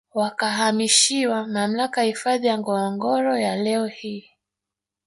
Wakahamishiwa 0.13 1.47
Mamlaka 1.47 1.99
ya 2.01 2.07
Hifadhi 2.07 2.47
ya 2.47 2.57
Ngorongoro 2.57 3.37
ya 3.39 3.55
leo 3.55 3.85
hii 3.85 4.29